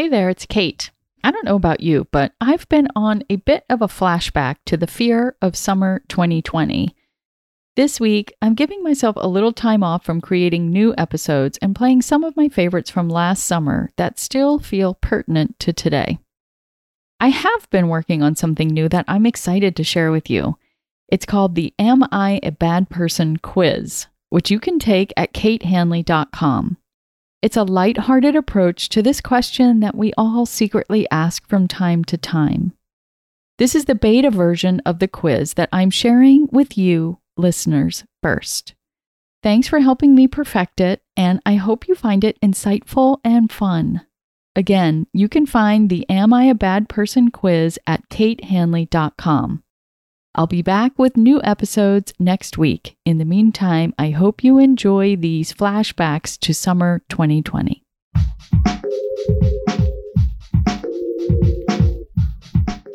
[0.00, 0.90] Hey there, it's Kate.
[1.22, 4.78] I don't know about you, but I've been on a bit of a flashback to
[4.78, 6.96] the fear of summer 2020.
[7.76, 12.00] This week, I'm giving myself a little time off from creating new episodes and playing
[12.00, 16.18] some of my favorites from last summer that still feel pertinent to today.
[17.20, 20.56] I have been working on something new that I'm excited to share with you.
[21.08, 26.78] It's called the Am I a Bad Person quiz, which you can take at katehanley.com.
[27.42, 32.18] It's a light-hearted approach to this question that we all secretly ask from time to
[32.18, 32.74] time.
[33.58, 38.74] This is the beta version of the quiz that I'm sharing with you, listeners, first.
[39.42, 44.02] Thanks for helping me perfect it, and I hope you find it insightful and fun.
[44.54, 49.62] Again, you can find the Am I a Bad Person quiz at katehanley.com.
[50.36, 52.96] I'll be back with new episodes next week.
[53.04, 57.82] In the meantime, I hope you enjoy these flashbacks to summer 2020.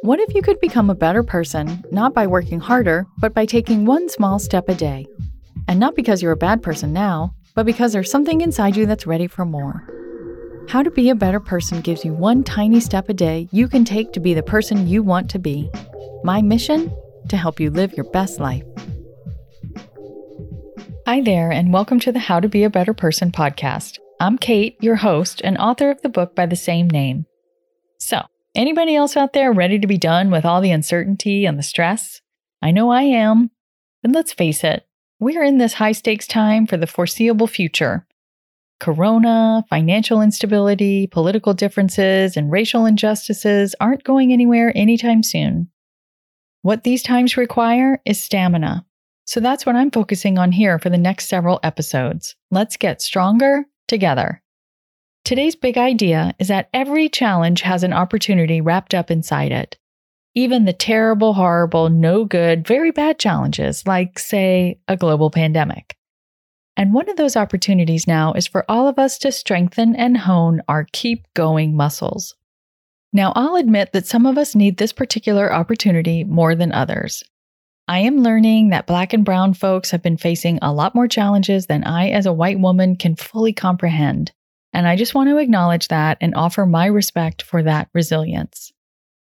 [0.00, 3.84] What if you could become a better person, not by working harder, but by taking
[3.84, 5.06] one small step a day?
[5.68, 9.06] And not because you're a bad person now, but because there's something inside you that's
[9.06, 9.86] ready for more.
[10.70, 13.84] How to Be a Better Person gives you one tiny step a day you can
[13.84, 15.70] take to be the person you want to be.
[16.24, 16.90] My mission?
[17.28, 18.64] To help you live your best life.
[21.06, 23.98] Hi there, and welcome to the How to Be a Better Person podcast.
[24.18, 27.26] I'm Kate, your host and author of the book by the same name.
[27.98, 28.22] So,
[28.54, 32.22] anybody else out there ready to be done with all the uncertainty and the stress?
[32.62, 33.50] I know I am.
[34.02, 34.86] And let's face it,
[35.20, 38.06] we're in this high stakes time for the foreseeable future.
[38.80, 45.68] Corona, financial instability, political differences, and racial injustices aren't going anywhere anytime soon.
[46.68, 48.84] What these times require is stamina.
[49.24, 52.36] So that's what I'm focusing on here for the next several episodes.
[52.50, 54.42] Let's get stronger together.
[55.24, 59.78] Today's big idea is that every challenge has an opportunity wrapped up inside it.
[60.34, 65.96] Even the terrible, horrible, no good, very bad challenges, like, say, a global pandemic.
[66.76, 70.60] And one of those opportunities now is for all of us to strengthen and hone
[70.68, 72.34] our keep going muscles.
[73.12, 77.22] Now, I'll admit that some of us need this particular opportunity more than others.
[77.86, 81.66] I am learning that Black and Brown folks have been facing a lot more challenges
[81.66, 84.32] than I, as a white woman, can fully comprehend.
[84.74, 88.72] And I just want to acknowledge that and offer my respect for that resilience.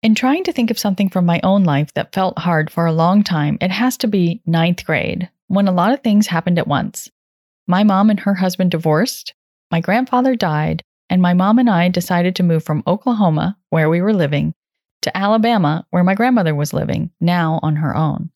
[0.05, 2.93] In trying to think of something from my own life that felt hard for a
[2.93, 6.69] long time, it has to be ninth grade, when a lot of things happened at
[6.69, 7.11] once.
[7.67, 9.35] My mom and her husband divorced,
[9.73, 14.01] my grandfather died, and my mom and I decided to move from Oklahoma, where we
[14.01, 14.55] were living,
[15.03, 18.31] to Alabama, where my grandmother was living, now on her own.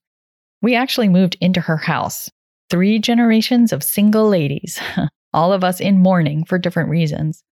[0.60, 2.30] We actually moved into her house.
[2.70, 4.78] Three generations of single ladies,
[5.32, 7.42] all of us in mourning for different reasons.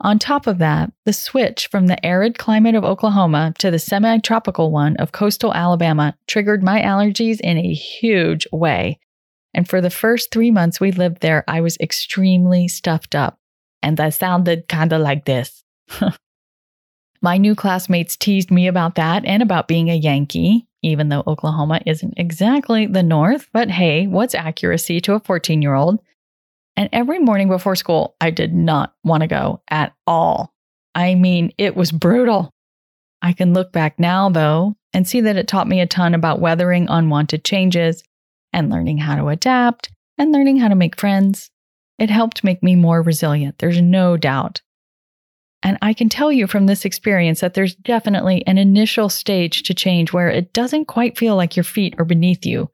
[0.00, 4.18] On top of that, the switch from the arid climate of Oklahoma to the semi
[4.18, 8.98] tropical one of coastal Alabama triggered my allergies in a huge way
[9.54, 13.38] and for the first three months we lived there, I was extremely stuffed up.
[13.84, 15.62] And that sounded kind of like this.
[17.22, 21.82] My new classmates teased me about that and about being a Yankee, even though Oklahoma
[21.84, 23.50] isn't exactly the North.
[23.52, 26.00] But hey, what's accuracy to a 14 year old?
[26.78, 30.54] And every morning before school, I did not want to go at all.
[30.94, 32.50] I mean, it was brutal.
[33.20, 36.40] I can look back now, though, and see that it taught me a ton about
[36.40, 38.02] weathering unwanted changes
[38.50, 41.50] and learning how to adapt and learning how to make friends.
[41.98, 44.62] It helped make me more resilient, there's no doubt.
[45.62, 49.74] And I can tell you from this experience that there's definitely an initial stage to
[49.74, 52.70] change where it doesn't quite feel like your feet are beneath you.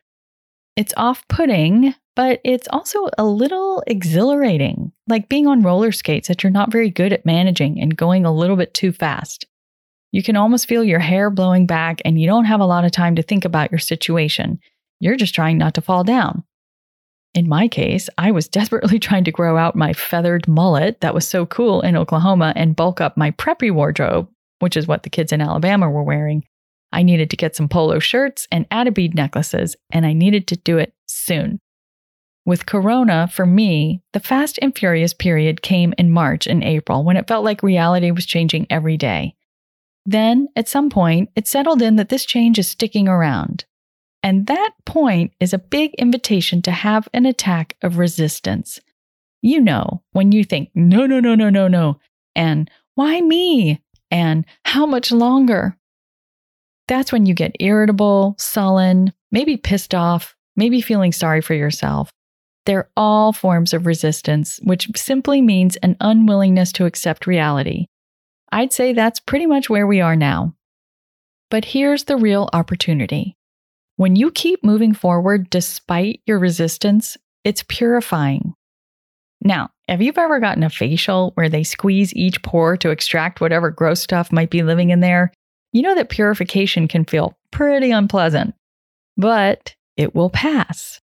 [0.77, 6.43] It's off putting, but it's also a little exhilarating, like being on roller skates that
[6.43, 9.47] you're not very good at managing and going a little bit too fast.
[10.11, 12.91] You can almost feel your hair blowing back, and you don't have a lot of
[12.91, 14.59] time to think about your situation.
[14.99, 16.43] You're just trying not to fall down.
[17.35, 21.27] In my case, I was desperately trying to grow out my feathered mullet that was
[21.27, 24.29] so cool in Oklahoma and bulk up my preppy wardrobe,
[24.59, 26.45] which is what the kids in Alabama were wearing.
[26.93, 30.49] I needed to get some polo shirts and add a bead necklaces, and I needed
[30.49, 31.61] to do it soon.
[32.45, 37.17] With Corona, for me, the fast and furious period came in March and April when
[37.17, 39.37] it felt like reality was changing every day.
[40.05, 43.67] Then, at some point, it settled in that this change is sticking around.
[44.23, 48.81] And that point is a big invitation to have an attack of resistance.
[49.43, 51.99] You know, when you think, no, no, no, no, no, no,
[52.37, 53.83] and why me?
[54.11, 55.77] And how much longer?
[56.89, 62.11] That's when you get irritable, sullen, maybe pissed off, maybe feeling sorry for yourself.
[62.67, 67.87] They're all forms of resistance, which simply means an unwillingness to accept reality.
[68.53, 70.55] I'd say that's pretty much where we are now.
[71.51, 73.37] But here's the real opportunity.
[74.01, 78.55] When you keep moving forward despite your resistance, it's purifying.
[79.43, 83.71] Now, have you ever gotten a facial where they squeeze each pore to extract whatever
[83.71, 85.35] gross stuff might be living in there?
[85.75, 88.55] You know that purification can feel pretty unpleasant,
[89.19, 90.99] but it will pass.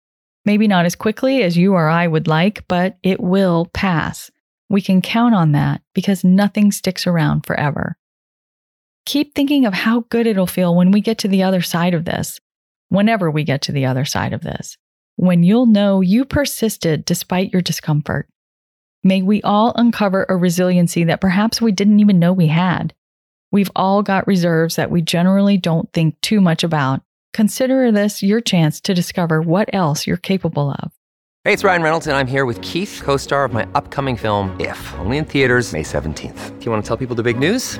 [0.45, 4.31] Maybe not as quickly as you or I would like, but it will pass.
[4.69, 7.97] We can count on that because nothing sticks around forever.
[9.05, 12.05] Keep thinking of how good it'll feel when we get to the other side of
[12.05, 12.39] this
[12.89, 14.77] whenever we get to the other side of this,
[15.15, 18.27] when you'll know you persisted despite your discomfort.
[19.03, 22.93] May we all uncover a resiliency that perhaps we didn't even know we had.
[23.51, 27.01] We've all got reserves that we generally don't think too much about.
[27.33, 30.91] Consider this your chance to discover what else you're capable of.
[31.43, 34.59] Hey, it's Ryan Reynolds, and I'm here with Keith, co star of my upcoming film,
[34.59, 36.59] If, only in theaters, May 17th.
[36.59, 37.79] Do you want to tell people the big news?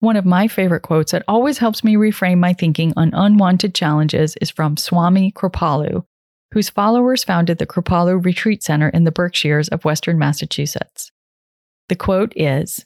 [0.00, 4.36] One of my favorite quotes that always helps me reframe my thinking on unwanted challenges
[4.42, 6.04] is from Swami Kripalu,
[6.52, 11.12] whose followers founded the Kripalu Retreat Center in the Berkshires of Western Massachusetts.
[11.88, 12.84] The quote is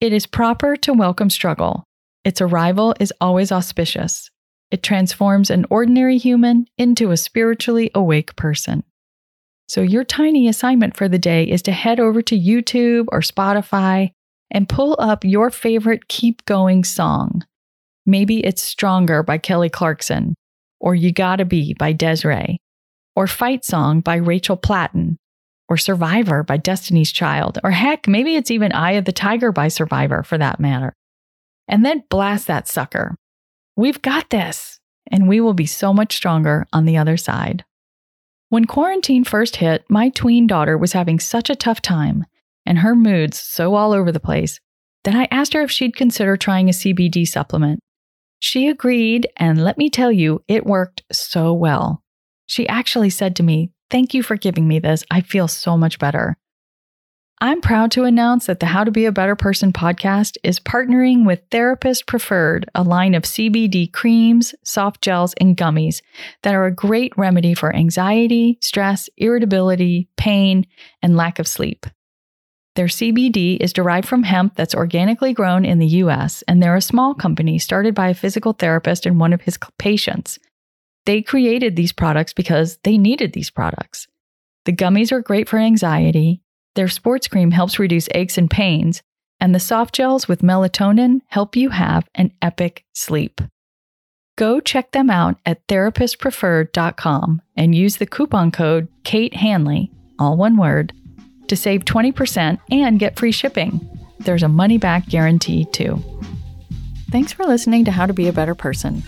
[0.00, 1.84] It is proper to welcome struggle.
[2.24, 4.30] Its arrival is always auspicious.
[4.70, 8.82] It transforms an ordinary human into a spiritually awake person.
[9.68, 14.12] So, your tiny assignment for the day is to head over to YouTube or Spotify
[14.54, 17.42] and pull up your favorite Keep Going song.
[18.06, 20.36] Maybe it's Stronger by Kelly Clarkson,
[20.78, 22.58] or You Gotta Be by Des'ree,
[23.16, 25.16] or Fight Song by Rachel Platten,
[25.68, 29.66] or Survivor by Destiny's Child, or heck, maybe it's even Eye of the Tiger by
[29.68, 30.94] Survivor for that matter.
[31.66, 33.16] And then blast that sucker.
[33.76, 34.78] We've got this,
[35.10, 37.64] and we will be so much stronger on the other side.
[38.50, 42.26] When quarantine first hit, my tween daughter was having such a tough time
[42.66, 44.60] and her moods so all over the place
[45.04, 47.80] that I asked her if she'd consider trying a CBD supplement.
[48.40, 52.02] She agreed, and let me tell you, it worked so well.
[52.46, 55.04] She actually said to me, Thank you for giving me this.
[55.10, 56.36] I feel so much better.
[57.40, 61.26] I'm proud to announce that the How to Be a Better Person podcast is partnering
[61.26, 66.00] with Therapist Preferred, a line of CBD creams, soft gels, and gummies
[66.42, 70.66] that are a great remedy for anxiety, stress, irritability, pain,
[71.02, 71.86] and lack of sleep.
[72.76, 76.80] Their CBD is derived from hemp that's organically grown in the US, and they're a
[76.80, 80.38] small company started by a physical therapist and one of his patients.
[81.06, 84.08] They created these products because they needed these products.
[84.64, 86.40] The gummies are great for anxiety,
[86.74, 89.02] their sports cream helps reduce aches and pains,
[89.40, 93.40] and the soft gels with melatonin help you have an epic sleep.
[94.36, 100.56] Go check them out at therapistpreferred.com and use the coupon code Kate Hanley, all one
[100.56, 100.92] word,
[101.48, 103.88] to save 20% and get free shipping.
[104.20, 106.02] There's a money back guarantee too.
[107.10, 109.02] Thanks for listening to How to Be a Better Person.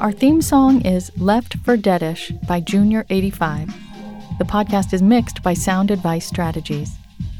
[0.00, 3.72] Our theme song is Left for Deadish by Junior85.
[4.38, 6.92] The podcast is mixed by Sound Advice Strategies.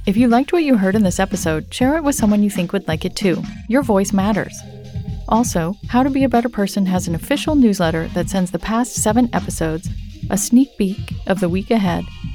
[0.06, 2.72] If you liked what you heard in this episode, share it with someone you think
[2.72, 3.42] would like it too.
[3.68, 4.58] Your voice matters.
[5.28, 8.94] Also, How to Be a Better Person has an official newsletter that sends the past
[8.94, 9.88] seven episodes,
[10.30, 12.06] a sneak peek of the week ahead,